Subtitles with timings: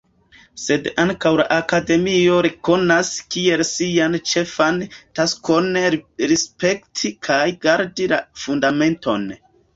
[0.59, 4.81] Sed ankaŭ la Akademio rekonas kiel sian ĉefan
[5.21, 5.71] taskon
[6.33, 9.31] respekti kaj gardi la Fundamenton.